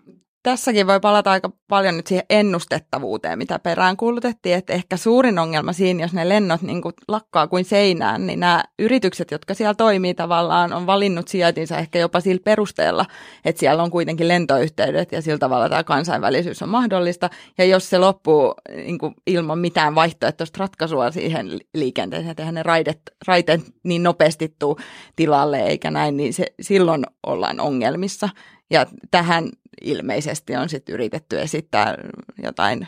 [0.45, 5.73] tässäkin voi palata aika paljon nyt siihen ennustettavuuteen, mitä perään kuulutettiin, että ehkä suurin ongelma
[5.73, 10.13] siinä, jos ne lennot niin kuin lakkaa kuin seinään, niin nämä yritykset, jotka siellä toimii
[10.13, 13.05] tavallaan, on valinnut sijaintinsa ehkä jopa sillä perusteella,
[13.45, 17.29] että siellä on kuitenkin lentoyhteydet ja sillä tavalla tämä kansainvälisyys on mahdollista.
[17.57, 23.01] Ja jos se loppuu niin kuin ilman mitään vaihtoehtoista ratkaisua siihen liikenteeseen, että ne raidet,
[23.27, 24.79] raiteet niin nopeasti tuu
[25.15, 28.29] tilalle eikä näin, niin se, silloin ollaan ongelmissa.
[28.69, 29.49] Ja tähän
[29.81, 31.97] ilmeisesti on sitten yritetty esittää
[32.43, 32.87] jotain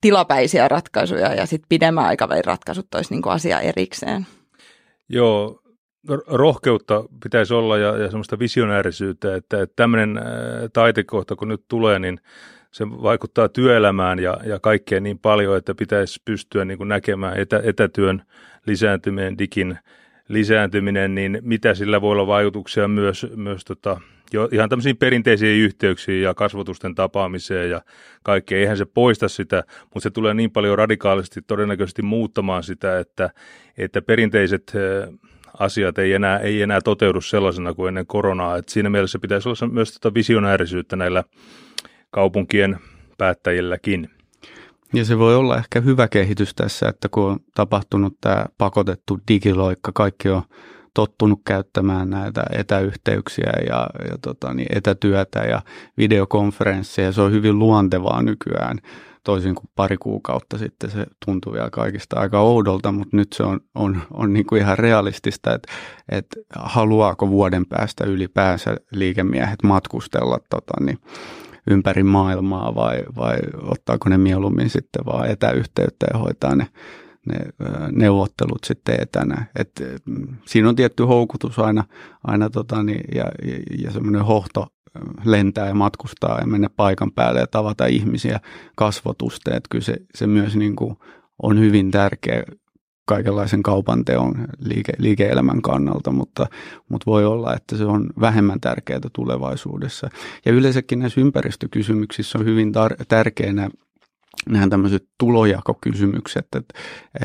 [0.00, 4.26] tilapäisiä ratkaisuja ja sitten pidemmän aikavälin ratkaisut olisi niin asia erikseen.
[5.08, 5.60] Joo,
[6.26, 10.20] rohkeutta pitäisi olla ja, ja semmoista visionäärisyyttä, että, että tämmöinen
[10.72, 12.20] taitekohta kun nyt tulee, niin
[12.72, 17.60] se vaikuttaa työelämään ja, ja kaikkeen niin paljon, että pitäisi pystyä niin kuin näkemään etä,
[17.64, 18.22] etätyön
[18.66, 19.78] lisääntymään, digin
[20.28, 24.00] lisääntyminen, niin mitä sillä voi olla vaikutuksia myös, myös tota,
[24.32, 27.82] jo ihan tämmöisiin perinteisiin yhteyksiin ja kasvotusten tapaamiseen ja
[28.22, 28.58] kaikkea.
[28.58, 33.30] Eihän se poista sitä, mutta se tulee niin paljon radikaalisesti todennäköisesti muuttamaan sitä, että,
[33.78, 34.72] että perinteiset
[35.58, 38.56] asiat ei enää, ei enää toteudu sellaisena kuin ennen koronaa.
[38.56, 41.24] Et siinä mielessä pitäisi olla myös tätä tota visionäärisyyttä näillä
[42.10, 42.78] kaupunkien
[43.18, 44.10] päättäjilläkin.
[44.94, 49.92] Ja se voi olla ehkä hyvä kehitys tässä, että kun on tapahtunut tämä pakotettu digiloikka,
[49.94, 50.42] kaikki on
[50.96, 55.62] tottunut käyttämään näitä etäyhteyksiä ja, ja tota, niin etätyötä ja
[55.98, 57.12] videokonferensseja.
[57.12, 58.78] Se on hyvin luontevaa nykyään,
[59.24, 63.60] toisin kuin pari kuukautta sitten se tuntui vielä kaikista aika oudolta, mutta nyt se on,
[63.74, 65.72] on, on niin kuin ihan realistista, että,
[66.08, 70.98] että haluaako vuoden päästä ylipäänsä liikemiehet matkustella tota, niin,
[71.70, 76.66] ympäri maailmaa vai, vai ottaako ne mieluummin sitten vaan etäyhteyttä ja hoitaa ne
[77.26, 77.38] ne
[77.92, 79.46] neuvottelut sitten etänä.
[79.56, 79.82] Et,
[80.46, 81.84] siinä on tietty houkutus aina,
[82.24, 84.66] aina tota, niin, ja, ja, ja semmoinen hohto
[85.24, 88.40] lentää ja matkustaa ja mennä paikan päälle ja tavata ihmisiä
[88.76, 89.50] kasvotusta.
[89.50, 90.96] Että kyllä se, se myös niin kuin
[91.42, 92.42] on hyvin tärkeä
[93.06, 96.46] kaikenlaisen kaupanteon liike, liike-elämän kannalta, mutta,
[96.88, 100.08] mutta voi olla, että se on vähemmän tärkeää tulevaisuudessa.
[100.44, 103.68] Ja yleensäkin näissä ympäristökysymyksissä on hyvin tar- tärkeänä
[104.48, 106.78] nämä tämmöiset tulojakokysymykset, että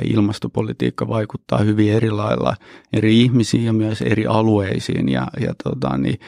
[0.03, 2.55] ilmastopolitiikka vaikuttaa hyvin eri lailla
[2.93, 5.09] eri ihmisiin ja myös eri alueisiin.
[5.09, 6.19] Ja, ja tota, niin,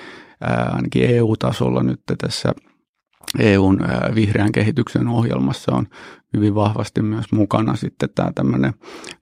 [0.42, 2.54] ää, ainakin EU-tasolla nyt tässä
[3.40, 3.80] EUn
[4.16, 5.88] vihreän kehityksen ohjelmassa on
[6.34, 8.74] hyvin vahvasti myös mukana sitten tämä tämmöinen,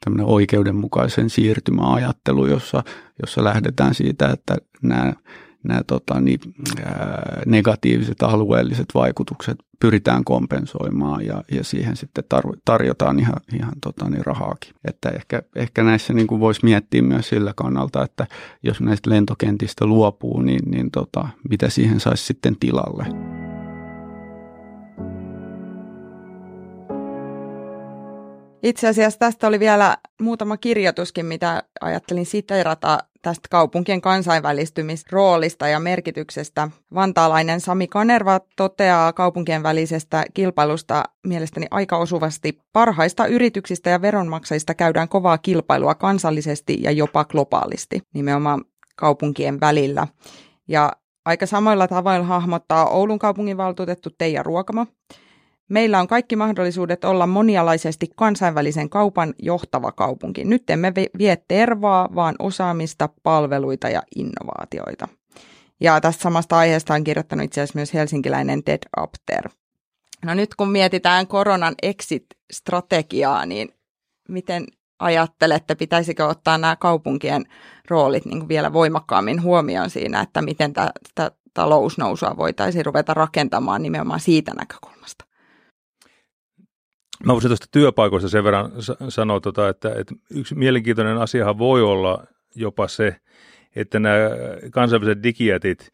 [0.04, 2.84] tämmöinen oikeudenmukaisen siirtymäajattelu, jossa,
[3.22, 5.14] jossa lähdetään siitä, että nämä
[5.64, 6.40] nämä tota, niin,
[6.86, 14.10] ää, negatiiviset alueelliset vaikutukset pyritään kompensoimaan ja, ja siihen sitten tar- tarjotaan ihan, ihan tota,
[14.10, 14.74] niin rahaakin.
[14.86, 18.28] Että ehkä, ehkä näissä niin voisi miettiä myös sillä kannalta, että
[18.64, 23.06] jos näistä lentokentistä luopuu, niin, niin tota, mitä siihen saisi sitten tilalle.
[28.64, 36.68] Itse asiassa tästä oli vielä muutama kirjoituskin, mitä ajattelin siteerata tästä kaupunkien kansainvälistymisroolista ja merkityksestä.
[36.94, 42.60] Vantaalainen Sami Kanerva toteaa kaupunkien välisestä kilpailusta mielestäni aika osuvasti.
[42.74, 50.08] Parhaista yrityksistä ja veronmaksajista käydään kovaa kilpailua kansallisesti ja jopa globaalisti, nimenomaan kaupunkien välillä.
[50.68, 50.92] Ja
[51.26, 54.86] aika samoilla tavoilla hahmottaa Oulun kaupunginvaltuutettu Teija Ruokamo.
[55.72, 60.46] Meillä on kaikki mahdollisuudet olla monialaisesti kansainvälisen kaupan johtava kaupunki.
[60.46, 65.08] Nyt emme vie tervaa, vaan osaamista, palveluita ja innovaatioita.
[65.82, 69.50] Ja tästä samasta aiheesta on kirjoittanut itse asiassa myös helsinkiläinen Ted Apter.
[70.26, 73.70] No nyt kun mietitään koronan exit-strategiaa, niin
[74.30, 74.66] miten
[75.00, 77.46] ajattelette, pitäisikö ottaa nämä kaupunkien
[77.90, 84.54] roolit niin vielä voimakkaammin huomioon siinä, että miten tätä talousnousua voitaisiin ruveta rakentamaan nimenomaan siitä
[84.54, 84.91] näkökulmasta?
[87.26, 88.72] Mä voisin tuosta työpaikoista sen verran
[89.10, 92.24] sanoa, tota, että, että yksi mielenkiintoinen asiahan voi olla
[92.56, 93.16] jopa se,
[93.76, 94.18] että nämä
[94.72, 95.92] kansainväliset digijätit,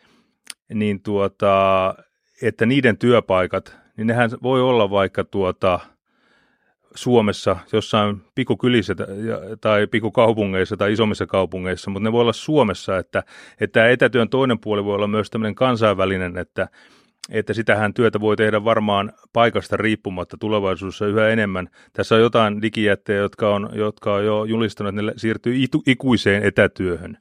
[0.74, 1.96] niin tuota,
[2.42, 5.80] että niiden työpaikat, niin nehän voi olla vaikka tuota,
[6.96, 8.96] Suomessa jossain pikkukylissä
[9.62, 13.24] tai pikkukaupungeissa tai isommissa kaupungeissa, mutta ne voi olla Suomessa, että,
[13.62, 16.68] että etätyön toinen puoli voi olla myös tämmöinen kansainvälinen, että,
[17.30, 21.70] että sitähän työtä voi tehdä varmaan paikasta riippumatta tulevaisuudessa yhä enemmän.
[21.94, 25.54] Tässä on jotain digijättejä, jotka on, jotka on jo julistanut, että ne siirtyy
[25.86, 27.18] ikuiseen etätyöhön.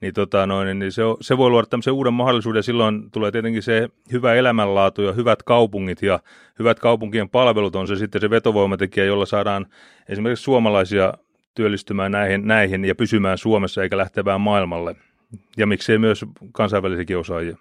[0.00, 2.62] Niin, tota noin, niin se, se voi luoda tämmöisen uuden mahdollisuuden.
[2.62, 6.20] Silloin tulee tietenkin se hyvä elämänlaatu ja hyvät kaupungit ja
[6.58, 9.66] hyvät kaupunkien palvelut on se sitten se vetovoimatekijä, jolla saadaan
[10.08, 11.14] esimerkiksi suomalaisia
[11.54, 14.96] työllistymään näihin, näihin ja pysymään Suomessa eikä lähtevään maailmalle.
[15.56, 17.56] Ja miksei myös kansainvälisiäkin osaajia.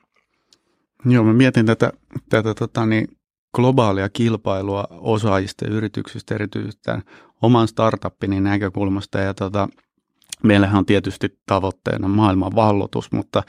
[1.05, 1.91] Joo, mä mietin tätä,
[2.29, 3.07] tätä tota, niin
[3.55, 7.03] globaalia kilpailua osaajista ja yrityksistä erityisesti tämän
[7.41, 9.19] oman startuppini näkökulmasta.
[9.19, 9.67] Ja tota,
[10.43, 13.43] meillähän on tietysti tavoitteena maailman vallotus, mutta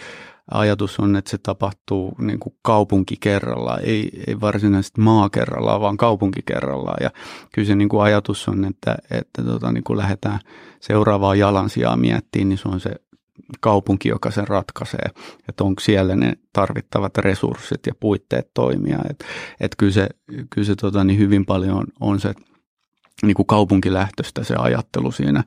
[0.51, 5.97] ajatus on, että se tapahtuu niin kuin kaupunki kerrallaan, ei, ei varsinaisesti maa kerrallaan, vaan
[5.97, 6.99] kaupunki kerrallaan.
[7.01, 7.11] Ja
[7.55, 10.41] kyllä se niin kuin ajatus on, että, että tota, niin kuin lähdetään
[10.81, 12.91] seuraavaa jalansijaa miettimään, niin se on se
[13.61, 15.07] kaupunki, joka sen ratkaisee,
[15.49, 18.99] että onko siellä ne tarvittavat resurssit ja puitteet toimia.
[19.11, 19.25] Että
[19.61, 20.09] et kyllä se,
[20.51, 22.35] kyllä se tota, niin hyvin paljon on, se
[23.23, 25.45] niin kuin kaupunkilähtöistä se ajattelu siinä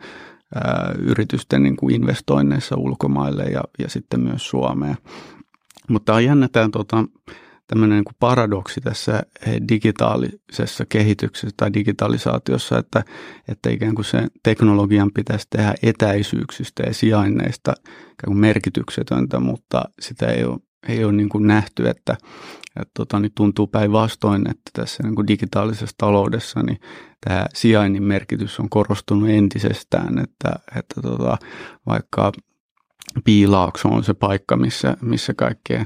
[0.55, 4.97] ää, yritysten niin kuin investoinneissa ulkomaille ja, ja sitten myös Suomeen.
[5.89, 7.05] Mutta tämä on jännä tämä, tota,
[7.71, 9.23] tämmöinen niin kuin paradoksi tässä
[9.69, 13.03] digitaalisessa kehityksessä tai digitalisaatiossa, että,
[13.47, 17.73] että ikään kuin se teknologian pitäisi tehdä etäisyyksistä ja sijainneista
[18.29, 22.17] merkityksetöntä, mutta sitä ei ole, ei ole niin kuin nähty, että,
[22.81, 26.79] että tota, niin tuntuu päinvastoin, että tässä niin kuin digitaalisessa taloudessa niin
[27.27, 31.37] tämä sijainnin merkitys on korostunut entisestään, että, että tota,
[31.85, 32.31] vaikka
[33.23, 35.85] Piilaakso on se paikka, missä, missä kaikkea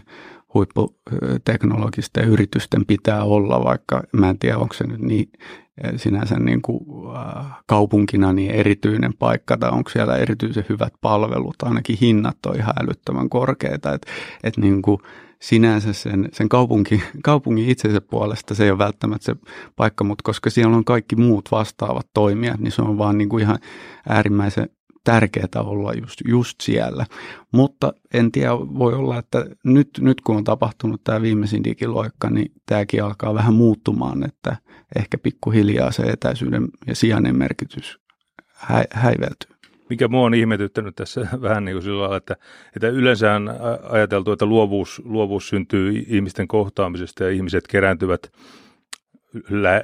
[0.55, 5.29] huipputeknologisten yritysten pitää olla, vaikka mä en tiedä, onko se nyt niin
[5.95, 6.79] sinänsä niin kuin,
[7.17, 12.73] äh, kaupunkina niin erityinen paikka tai onko siellä erityisen hyvät palvelut, ainakin hinnat on ihan
[12.83, 14.11] älyttömän korkeita, että
[14.43, 14.99] et niin kuin
[15.39, 19.35] sinänsä sen, sen kaupunki, kaupungin itsensä puolesta se ei ole välttämättä se
[19.75, 23.43] paikka, mutta koska siellä on kaikki muut vastaavat toimijat, niin se on vaan niin kuin
[23.43, 23.59] ihan
[24.09, 24.69] äärimmäisen
[25.05, 27.05] tärkeää olla just, just siellä.
[27.51, 32.51] Mutta en tiedä, voi olla, että nyt, nyt kun on tapahtunut tämä viimeisin digiloikka, niin
[32.65, 34.57] tämäkin alkaa vähän muuttumaan, että
[34.95, 37.99] ehkä pikkuhiljaa se etäisyyden ja sijainen merkitys
[38.53, 39.55] hä, häiveltyy.
[39.89, 42.35] Mikä mua on ihmetyttänyt tässä vähän niin kuin sillä lailla, että,
[42.75, 43.49] että yleensä on
[43.89, 48.31] ajateltu, että luovuus, luovuus syntyy ihmisten kohtaamisesta ja ihmiset kerääntyvät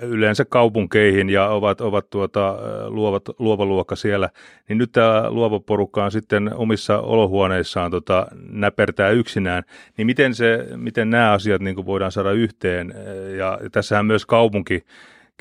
[0.01, 4.29] yleensä kaupunkeihin ja ovat, ovat tuota, luovat, luova luokka siellä,
[4.69, 9.63] niin nyt tämä luova porukka on sitten omissa olohuoneissaan tota, näpertää yksinään,
[9.97, 12.93] niin miten, se, miten nämä asiat niin voidaan saada yhteen?
[13.37, 14.83] Ja tässähän myös kaupunki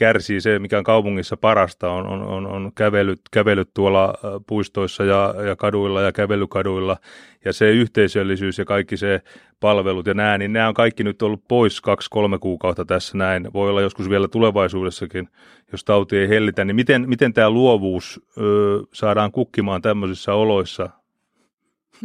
[0.00, 4.14] kärsii se, mikä on kaupungissa parasta, on, on, on, on kävelyt, kävelyt tuolla
[4.46, 6.96] puistoissa ja, ja kaduilla ja kävelykaduilla,
[7.44, 9.22] ja se yhteisöllisyys ja kaikki se
[9.60, 13.52] palvelut ja nämä, niin nämä on kaikki nyt ollut pois kaksi-kolme kuukautta tässä näin.
[13.52, 15.28] Voi olla joskus vielä tulevaisuudessakin,
[15.72, 18.42] jos tauti ei hellitä, niin miten, miten tämä luovuus ö,
[18.92, 20.90] saadaan kukkimaan tämmöisissä oloissa?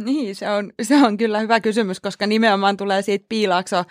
[0.04, 3.84] Niin, se on, se on kyllä hyvä kysymys, koska nimenomaan tulee siitä piilaakso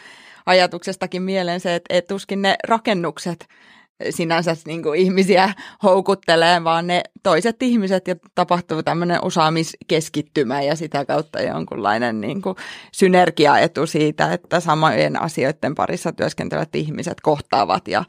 [0.46, 3.48] ajatuksestakin mieleen se, että, että tuskin ne rakennukset
[4.10, 5.54] sinänsä niin kuin ihmisiä
[5.84, 12.56] houkuttelee, vaan ne toiset ihmiset ja tapahtuu tämmöinen osaamiskeskittymä ja sitä kautta jonkunlainen niin kuin
[12.92, 18.04] synergiaetu siitä, että samojen asioiden parissa työskentelevät ihmiset kohtaavat ja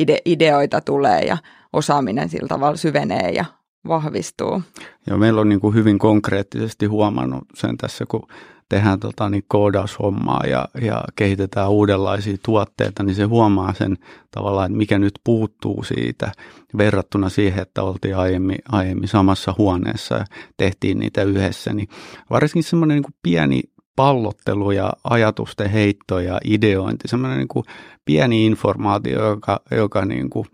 [0.00, 1.36] ide- ideoita tulee ja
[1.72, 3.44] osaaminen sillä tavalla syvenee ja
[3.88, 4.62] vahvistuu.
[5.06, 8.26] Ja meillä on niin kuin hyvin konkreettisesti huomannut sen tässä, kun
[8.68, 13.98] tehdään tota, niin koodaushommaa ja, ja kehitetään uudenlaisia tuotteita, niin se huomaa sen
[14.30, 16.32] tavallaan, että mikä nyt puuttuu siitä
[16.78, 20.24] verrattuna siihen, että oltiin aiemmin, aiemmin samassa huoneessa ja
[20.56, 21.72] tehtiin niitä yhdessä.
[21.72, 21.88] Niin
[22.30, 23.62] varsinkin semmoinen niin pieni
[23.96, 27.64] pallottelu ja ajatusten heitto ja ideointi, semmoinen niin
[28.04, 30.46] pieni informaatio, joka, joka niin kuin,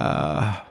[0.00, 0.62] äh,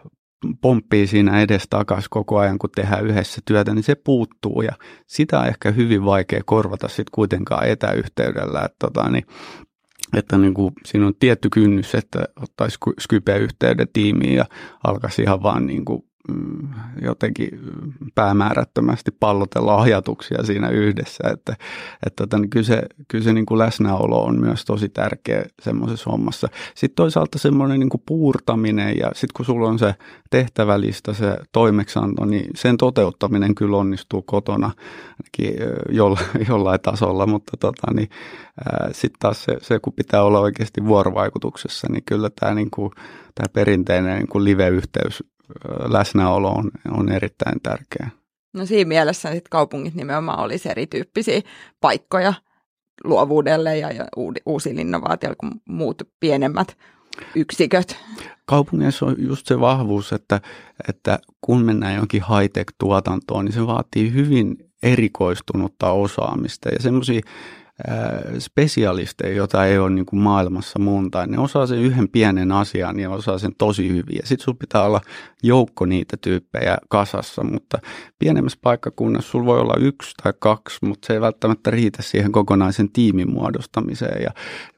[0.61, 4.71] pomppii siinä edes takaisin koko ajan, kun tehdään yhdessä työtä, niin se puuttuu ja
[5.07, 9.25] sitä on ehkä hyvin vaikea korvata sitten kuitenkaan etäyhteydellä, että, tota, niin,
[10.17, 14.45] että niin kuin, siinä on tietty kynnys, että ottaisi Skype-yhteyden tiimiin ja
[14.83, 16.08] alkaisi ihan vaan niin kuin
[17.01, 17.49] jotenkin
[18.15, 21.55] päämäärättömästi pallotella ajatuksia siinä yhdessä, että,
[22.05, 26.09] että tota, niin kyllä se, kyllä se niin kuin läsnäolo on myös tosi tärkeä semmoisessa
[26.09, 26.47] hommassa.
[26.75, 29.95] Sitten toisaalta semmoinen niin kuin puurtaminen ja sitten kun sulla on se
[30.29, 34.71] tehtävälista, se toimeksanto, niin sen toteuttaminen kyllä onnistuu kotona
[35.89, 38.09] jolla, jollain tasolla, mutta tota, niin,
[38.91, 42.91] sitten taas se, se, kun pitää olla oikeasti vuorovaikutuksessa, niin kyllä tämä, niin kuin,
[43.35, 45.23] tämä perinteinen niin kuin live-yhteys
[45.89, 48.09] läsnäolo on, on erittäin tärkeä.
[48.53, 51.41] No siinä mielessä sit kaupungit nimenomaan olisi erityyppisiä
[51.81, 52.33] paikkoja
[53.03, 54.05] luovuudelle ja, ja
[54.45, 56.77] uusille innovaatioille kuin muut pienemmät
[57.35, 57.97] yksiköt.
[58.45, 60.41] Kaupungeissa on just se vahvuus, että,
[60.89, 67.21] että kun mennään jonkin high-tech-tuotantoon, niin se vaatii hyvin erikoistunutta osaamista ja semmoisia
[68.39, 71.27] spesialisteja, jota ei ole niin kuin maailmassa monta.
[71.27, 74.15] Ne osaa sen yhden pienen asian ja osaa sen tosi hyvin.
[74.15, 75.01] Ja sitten sulla pitää olla
[75.43, 77.79] joukko niitä tyyppejä kasassa, mutta
[78.19, 82.89] pienemmässä paikkakunnassa sulla voi olla yksi tai kaksi, mutta se ei välttämättä riitä siihen kokonaisen
[82.91, 84.23] tiimin muodostamiseen.
[84.23, 84.31] Ja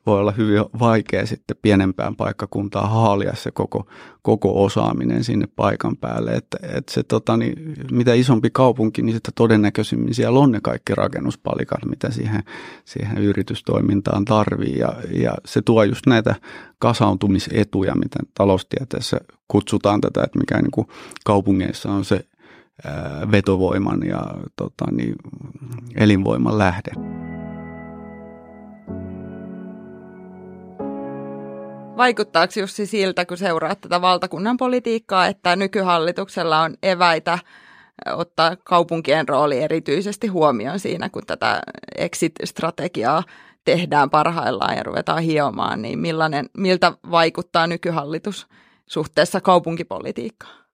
[0.05, 3.87] voi olla hyvin vaikea sitten pienempään paikkakuntaan haalia se koko,
[4.21, 6.31] koko osaaminen sinne paikan päälle.
[6.31, 10.95] Että, että se, tota, niin, mitä isompi kaupunki, niin sitä todennäköisimmin siellä on ne kaikki
[10.95, 12.43] rakennuspalikat, mitä siihen,
[12.85, 14.77] siihen yritystoimintaan tarvii.
[14.77, 16.35] Ja, ja se tuo just näitä
[16.79, 20.87] kasautumisetuja, mitä taloustieteessä kutsutaan tätä, että mikä niin kuin
[21.25, 22.25] kaupungeissa on se
[23.31, 24.21] vetovoiman ja
[24.55, 25.15] tota, niin,
[25.95, 27.11] elinvoiman lähde.
[31.97, 37.39] Vaikuttaako Jussi siltä, kun seuraat tätä valtakunnan politiikkaa, että nykyhallituksella on eväitä
[38.05, 41.61] ottaa kaupunkien rooli erityisesti huomioon siinä, kun tätä
[41.97, 43.24] exit-strategiaa
[43.65, 48.47] tehdään parhaillaan ja ruvetaan hiomaan, niin millainen, miltä vaikuttaa nykyhallitus
[48.88, 50.65] suhteessa kaupunkipolitiikkaan?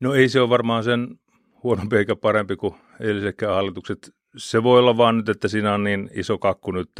[0.00, 1.18] No ei se ole varmaan sen
[1.62, 4.14] huonompi eikä parempi kuin eilisekään hallitukset.
[4.36, 6.90] Se voi olla vaan nyt, että siinä on niin iso kakku nyt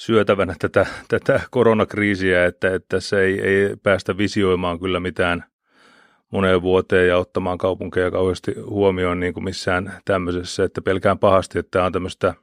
[0.00, 5.44] syötävänä tätä, tätä koronakriisiä, että, että se ei, ei päästä visioimaan kyllä mitään
[6.30, 11.70] moneen vuoteen ja ottamaan kaupunkeja kauheasti huomioon niin kuin missään tämmöisessä, että pelkään pahasti, että
[11.70, 12.34] tämä on tämmöistä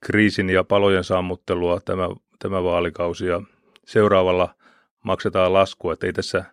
[0.00, 2.08] kriisin ja palojen sammuttelua tämä,
[2.38, 3.42] tämä vaalikausi ja
[3.86, 4.54] seuraavalla
[5.02, 6.44] maksetaan laskua, että ei tässä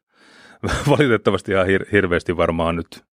[0.98, 3.07] valitettavasti ihan hir- hirveästi varmaan nyt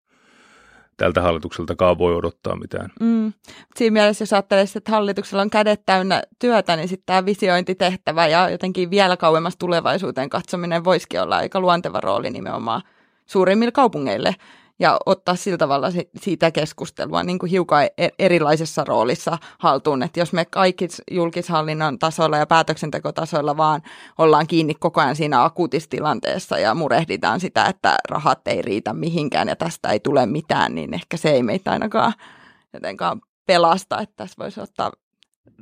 [0.97, 2.91] tältä hallitukseltakaan voi odottaa mitään.
[3.01, 3.33] Mm.
[3.77, 8.51] Siinä mielessä, jos ajattelee, että hallituksella on kädet täynnä työtä, niin sitten tämä visiointitehtävä ja
[8.51, 12.83] jotenkin vielä kauemmas tulevaisuuteen katsominen voisikin olla aika luonteva rooli nimenomaan
[13.27, 14.35] suurimmille kaupungeille
[14.79, 15.89] ja ottaa sillä tavalla
[16.21, 20.03] siitä keskustelua niin kuin hiukan e-, erilaisessa roolissa haltuun.
[20.03, 23.83] Että jos me kaikki julkishallinnon tasolla ja päätöksentekotasoilla vaan
[24.19, 29.49] ollaan kiinni koko ajan siinä akuutissa tilanteessa ja murehditaan sitä, että rahat ei riitä mihinkään
[29.49, 32.13] ja tästä ei tule mitään, niin ehkä se ei meitä ainakaan
[32.73, 34.93] jotenkaan pelasta, että tässä voisi ottaa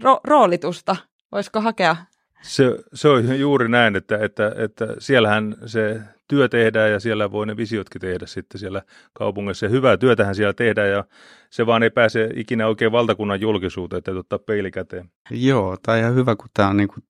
[0.04, 0.96] ro- roolitusta.
[1.32, 1.96] Voisiko hakea
[2.42, 6.00] se, se on juuri näin, että, että, että siellähän se
[6.33, 9.66] työ tehdään ja siellä voi ne visiotkin tehdä sitten siellä kaupungissa.
[9.66, 11.05] Ja hyvää työtähän siellä tehdään ja
[11.51, 15.11] se vaan ei pääse ikinä oikein valtakunnan julkisuuteen, että ottaa peili käteen.
[15.30, 17.05] Joo, on ihan hyvä, kun tämä on niin kuin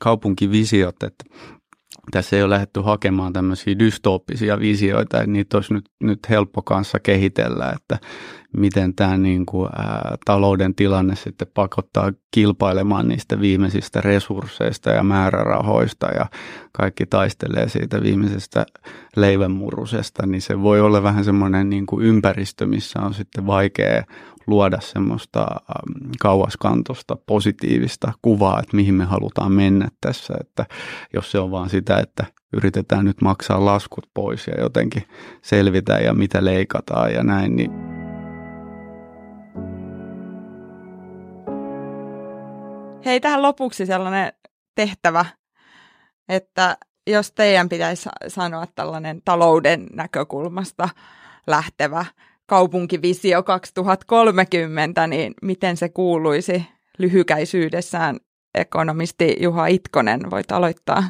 [0.00, 1.24] kaupunkivisiot, että
[2.10, 7.00] tässä ei ole lähdetty hakemaan tämmöisiä dystooppisia visioita, että niitä olisi nyt, nyt helppo kanssa
[7.00, 7.98] kehitellä, että
[8.56, 16.06] miten tämä niin kuin, ää, talouden tilanne sitten pakottaa kilpailemaan niistä viimeisistä resursseista ja määrärahoista
[16.06, 16.26] ja
[16.72, 18.66] kaikki taistelee siitä viimeisestä
[19.16, 24.04] leivänmurusesta, niin se voi olla vähän semmoinen niin kuin ympäristö, missä on sitten vaikea
[24.46, 25.46] luoda semmoista
[26.20, 30.66] kauaskantosta positiivista kuvaa, että mihin me halutaan mennä tässä, että
[31.14, 35.02] jos se on vaan sitä, että yritetään nyt maksaa laskut pois ja jotenkin
[35.42, 37.70] selvitä ja mitä leikataan ja näin, niin
[43.04, 44.32] Hei, tähän lopuksi sellainen
[44.74, 45.24] tehtävä,
[46.28, 46.76] että
[47.06, 50.88] jos teidän pitäisi sanoa tällainen talouden näkökulmasta
[51.46, 52.04] lähtevä
[52.46, 56.66] kaupunkivisio 2030, niin miten se kuuluisi
[56.98, 58.16] lyhykäisyydessään?
[58.54, 61.04] Ekonomisti Juha Itkonen, voit aloittaa.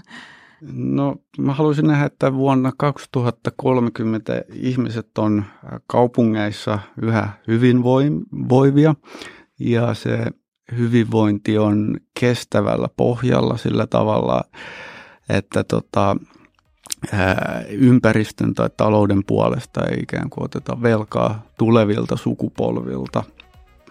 [0.73, 5.45] No mä haluaisin nähdä, että vuonna 2030 ihmiset on
[5.87, 8.95] kaupungeissa yhä hyvinvoivia
[9.61, 10.27] ja se
[10.79, 14.45] hyvinvointi on kestävällä pohjalla sillä tavalla,
[15.29, 16.17] että tota,
[17.69, 23.23] ympäristön tai talouden puolesta ei ikään kuin oteta velkaa tulevilta sukupolvilta.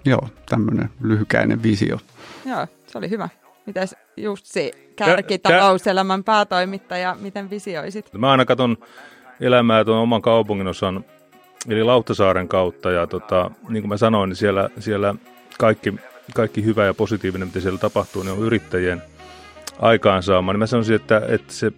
[0.05, 1.97] Joo, tämmöinen lyhykäinen visio.
[2.45, 3.30] Joo, se oli hyvä.
[3.66, 8.14] Mitäs Jussi Kärki, talouselämän päätoimittaja, miten visioisit?
[8.14, 8.78] Mä aina katson
[9.39, 11.05] elämää tuon oman kaupungin osan,
[11.70, 15.16] eli Lauttasaaren kautta, ja tota, niin kuin mä sanoin, niin siellä, siellä
[15.59, 15.93] kaikki
[16.34, 19.01] kaikki hyvä ja positiivinen, mitä siellä tapahtuu, niin on yrittäjien
[19.80, 20.53] aikaansaama.
[20.53, 21.72] Niin mä sanoisin, että, että se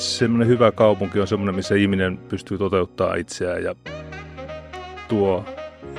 [0.00, 3.74] semmoinen hyvä kaupunki on semmoinen, missä ihminen pystyy toteuttaa itseään ja
[5.08, 5.44] tuo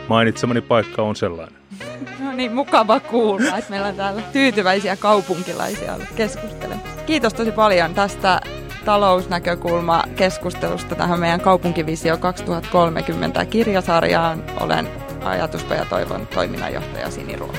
[0.08, 1.62] mainitsemani paikka on sellainen.
[2.20, 7.04] No niin, mukava kuulla, että meillä on täällä tyytyväisiä kaupunkilaisia keskustelemassa.
[7.06, 8.42] Kiitos tosi paljon tästä
[8.86, 14.44] talousnäkökulma keskustelusta tähän meidän kaupunkivisio 2030 kirjasarjaan.
[14.60, 14.88] Olen
[15.24, 17.54] ajatuspaja Toivon toiminnanjohtaja Sini Ruoho.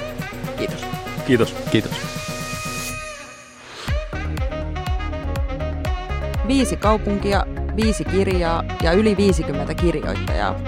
[0.59, 0.87] Kiitos.
[1.27, 1.55] Kiitos.
[1.71, 2.12] Kiitos.
[6.53, 7.47] Viisi kaupunkia,
[7.77, 10.61] viisi kirjaa ja yli 50 kirjoittajaa.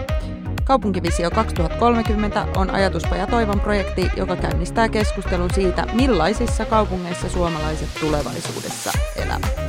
[0.65, 9.61] Kaupunkivisio 2030 on Ajatuspaja Toivon projekti, joka käynnistää keskustelun siitä, millaisissa kaupungeissa suomalaiset tulevaisuudessa elävät.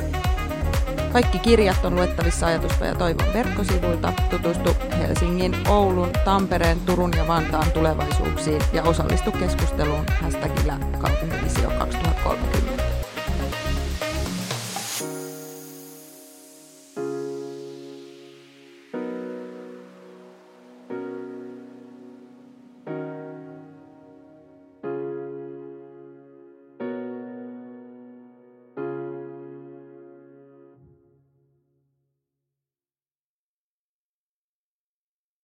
[1.12, 4.12] Kaikki kirjat on luettavissa ajatuspa ja toivon verkkosivuilta.
[4.30, 12.75] Tutustu Helsingin, Oulun, Tampereen, Turun ja Vantaan tulevaisuuksiin ja osallistu keskusteluun hashtagillä kaupunkivisio 2030.